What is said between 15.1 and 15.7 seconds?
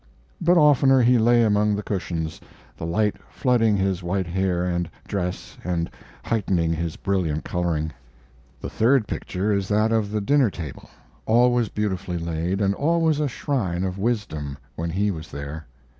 was there.